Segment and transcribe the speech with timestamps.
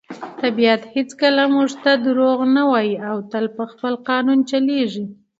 [0.41, 5.05] طبیعت هیڅکله موږ ته دروغ نه وایي او تل په خپل قانون چلیږي.